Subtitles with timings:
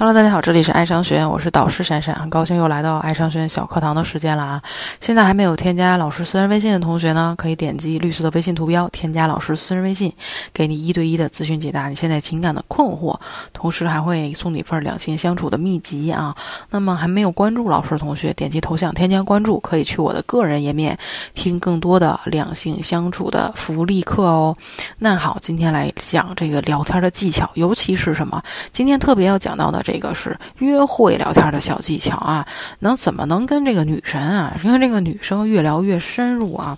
[0.00, 4.62] Hello，大家好，这里是爱商学院，我是导师闪闪，很高兴又来到爱商学院小课堂的时间了啊！
[5.00, 10.12] 现在还没有添加老师私人微信的同学呢，可以点击绿色的微信图标，添加老师私人微信，
[10.54, 13.18] 给你一对一的咨询解答你现在情感的困惑，
[13.52, 16.32] 同时还会送你一份两性相处的秘籍啊！
[16.70, 20.96] 那么还没有关注老师的同学，点击头像添加关注，可以去我的个人页面
[21.34, 24.56] 听更多的两性相处的福利课哦。
[24.96, 28.40] 那好，今天来讲这个聊天的技巧，尤其是什么？
[28.72, 29.82] 今天特别要讲到的。
[29.90, 32.46] 这个是约会聊天的小技巧啊，
[32.78, 36.76] 能怎么能跟这个女神啊，跟这个女生越聊越深入啊？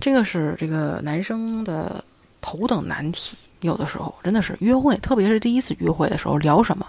[0.00, 2.04] 这个是这个男生的
[2.40, 3.36] 头等难题。
[3.60, 6.86] 有的时候真的是约会，特别是第一次约会的时候，聊什么，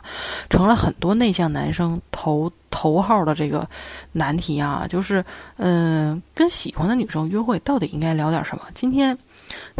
[0.49, 3.67] 成了很多内向男生头头号的这个
[4.13, 4.87] 难题啊。
[4.89, 5.23] 就是，
[5.57, 8.63] 嗯，跟喜欢的女生约会到底应该聊点什么？
[8.73, 9.15] 今天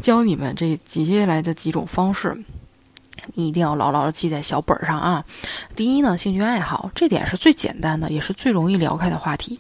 [0.03, 2.37] 教你们这几接下来的几种方式。
[3.33, 5.23] 你一定要牢牢的记在小本上啊！
[5.75, 9.59] 第一呢，兴趣爱好，这点是最简单的，也是最容易聊开的话题，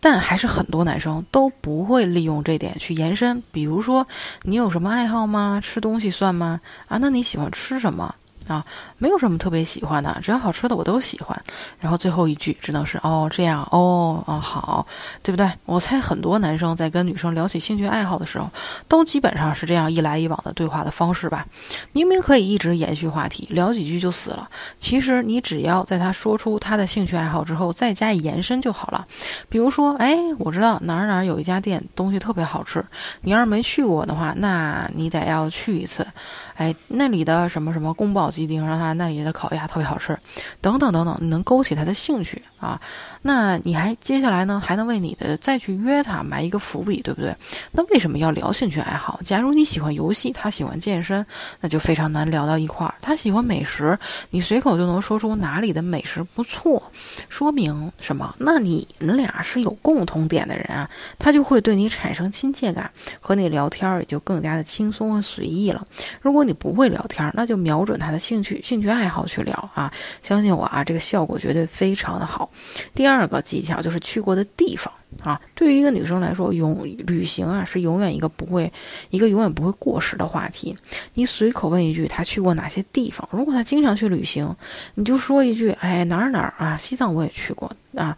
[0.00, 3.42] 但还是很多男生都不会利用这点去延伸。
[3.52, 4.06] 比如说，
[4.42, 5.60] 你有什么爱好吗？
[5.62, 6.60] 吃东西算吗？
[6.88, 8.14] 啊，那你喜欢吃什么？
[8.46, 8.64] 啊，
[8.98, 11.40] 没有什么特别喜欢的，只要好吃的我都喜欢。
[11.80, 14.86] 然后最后一句只能是哦这样哦哦好，
[15.22, 15.50] 对不对？
[15.64, 18.50] 我猜很多男生在跟女生聊起兴趣爱好的时候，
[18.88, 21.46] 都基本上是这样一来一往的对话的方式吧。
[21.92, 24.48] 明明可以一直延续话题，聊几句就死了。
[24.78, 29.06] 其实你只要在他说出他的兴趣爱好之后，再加以延伸就好了。
[29.48, 32.84] 比如说，哎，我知道哪儿哪儿有一家店东西特别好吃，
[33.22, 36.06] 你要是没去过的话，那你得要去一次。
[36.54, 40.18] 哎，那里的什么什么宫保鸡丁，让他那里的烤鸭特别好吃，
[40.60, 42.80] 等等等等，你能勾起他的兴趣啊？
[43.22, 47.34] 那你还接下来呢，还能为你的再去约他埋一个伏笔，对不对？
[47.70, 49.20] 那为什么要聊兴趣爱好？
[49.24, 51.24] 假如你喜欢游戏，他喜欢健身，
[51.60, 52.94] 那就非常难聊到一块儿。
[53.00, 53.98] 他喜欢美食，
[54.30, 56.82] 你随口就能说出哪里的美食不错，
[57.28, 58.34] 说明什么？
[58.38, 65.86] 那你们俩是有共同点的人啊，他就会对你产生亲切感，和你聊天也就更加的轻松和随意了。
[66.20, 72.48] 如果你不会聊天，那就瞄准他的兴趣、兴趣爱好去聊啊，相信我啊，这个效果绝对非常的好。
[72.94, 73.28] 第二。
[73.32, 78.70] 个技巧就是去过的地方啊，对于一个女生来说，永旅行啊是永远一个不会，
[79.08, 80.76] 一个永远不会过时的话题。
[81.14, 84.54] 你随口问一句她去过哪些地方，如果她经常去旅行，
[84.96, 88.14] 你就说一句，哎哪儿哪儿啊，西藏我也去过啊，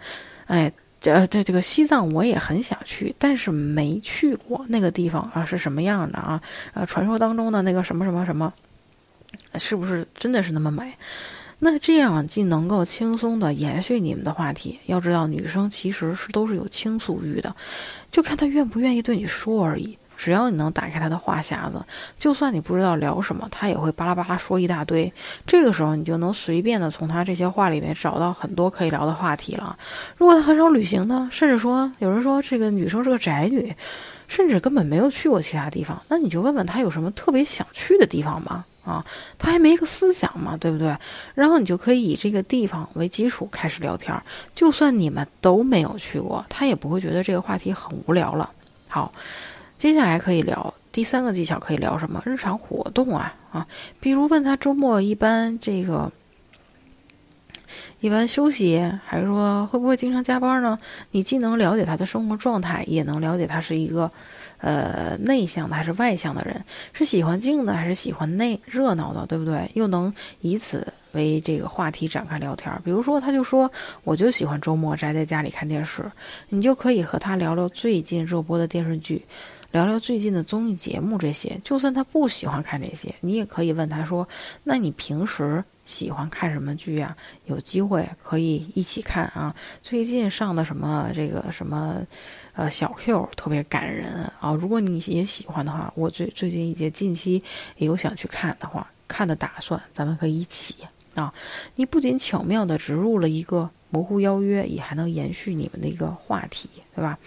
[0.47, 6.41] 哎这这这个西藏我也很想去，但是没去过那个地方啊是什么样的啊？
[6.73, 8.53] 呃，传说当中的那个什么什么什么，
[9.59, 10.93] 是不是真的是那么美？
[11.61, 14.78] 那这样既能够轻松的延续你们的话题。
[14.87, 17.55] 要知道，女生其实是都是有倾诉欲的，
[18.11, 19.97] 就看她愿不愿意对你说而已。
[20.17, 21.83] 只要你能打开她的话匣子，
[22.19, 25.11] 就算你不知道聊什么，她也会巴拉巴拉说一大堆。
[25.47, 29.77] 这个时候，你就能随便的从她这些话里面找到很多可以聊的话题了。
[30.17, 33.75] 如果她很少旅行呢，甚至说有人说这个女生是个宅女，
[34.28, 38.65] 甚至根本没有去过其他地方，那你就问问她有什么特别想去的地方吗？
[38.84, 39.05] 啊，
[39.39, 40.97] 他还没个思想嘛，对不对？
[41.34, 44.15] 然后你就可以以这个地方为基础开始聊天，
[44.55, 48.50] 就算你们都没有去过，他也不会觉得这个话题很无聊了。
[48.89, 49.12] 好，
[49.78, 52.23] 接下来可以聊第三个技巧，可以聊什么？
[52.27, 53.67] 日常活动啊啊，
[54.00, 56.12] 比如问他周末一般这个
[58.05, 60.79] 一般休息，还是说会不会经常加班呢？
[61.11, 64.11] 你既能了解他的生活状态，也能了解他是一个。
[64.59, 69.71] 呃，内向的还是外向的人，是喜欢静的还是喜欢内热闹的，对不对？
[69.75, 72.71] 又能以此为这个话题展开聊天。
[72.85, 73.71] 比如说，他就说，
[74.05, 76.03] 我就喜欢周末宅在家里看电视，
[76.51, 79.23] 你就可以和他聊聊最近热播的电视剧，
[79.73, 81.59] 聊聊最近的综艺节目这些。
[81.63, 84.27] 就算他不喜欢看这些，你也可以问他说，
[84.63, 87.17] 那你平时喜欢看什么剧啊？
[87.47, 89.55] 有机会可以一起看啊。
[89.83, 91.97] 最近上的什么这个什么？
[92.56, 94.53] 呃，小 Q 特别感人啊！
[94.53, 97.43] 如果你也喜欢的话，我最最近一节近期
[97.78, 100.77] 也有想去看的话，看的打算，咱们可以一起
[101.17, 101.34] 啊！
[101.75, 107.19] 你不仅巧妙的植入了一个模糊邀约，也还能延续你们的一个话题，对吧？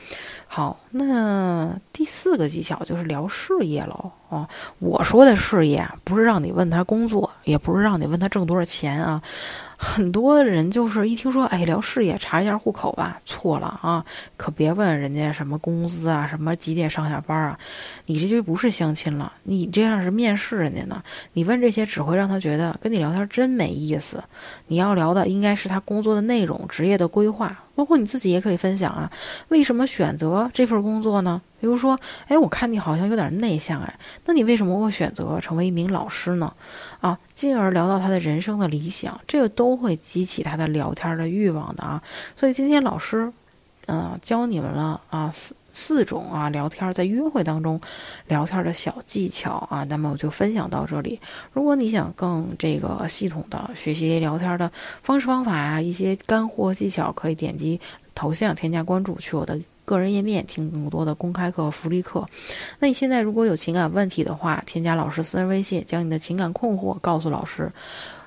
[0.47, 4.11] 好，那第四个技巧就是聊事业喽。
[4.29, 4.47] 哦，
[4.79, 9.21] 我说的事业不是让你问他工作，也不是让你问他挣多少钱啊。
[9.77, 14.03] 很多人就是一听说，哎，聊事业，查一下户口吧，错了啊！
[14.35, 17.57] 可别问人家什么工资啊，什么几点上下班啊，
[18.07, 21.01] 你这就不是相亲了，你这样是面试人家呢。
[21.33, 24.21] 你问这些只会让他觉得跟你聊天真没意思。
[24.67, 29.11] 你要聊的应该是他工作的内容、职业的规划，包括你自己也可以分享啊，
[29.49, 31.39] 为什么选择这份工作呢？
[31.61, 31.95] 比如说，
[32.27, 36.51] 哎，我看你好像有点内向，哎，那你为什么会选择成为一名老师呢？
[37.01, 42.01] 啊，进而聊到他的人生的理想，这个都会激起他的聊天的欲望的啊。
[42.35, 43.31] 所以今天老师，
[43.87, 47.79] 嗯，教你们了啊四四种啊聊天在约会当中
[48.27, 51.19] 聊天的小技巧啊，那么我就分享到这里。
[51.53, 57.79] 如果你想更这个系统的学习聊天的方式方法啊，一些干货技巧，可以点击
[58.15, 62.25] 头像添加关注，去我的个人页面听更多的公开课、福利课。
[62.79, 67.71] 那你现在如果有情感问题的话，添加老师私人微信，将你的情感困惑告诉老师。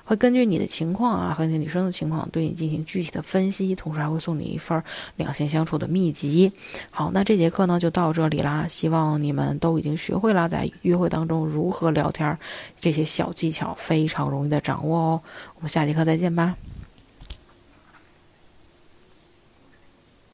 [0.03, 4.81] 会根据你的情况啊和你女生的情况对你进行具体的分析，同时还会送你一份
[5.15, 6.51] 两性相处的秘籍。
[6.89, 12.37] 好，那这节课呢就到这里啦，希望你们都已经学会了在约会当中如何聊天，
[12.79, 15.21] 这些小技巧非常容易的掌握哦。
[15.55, 16.55] 我们下节课再见吧。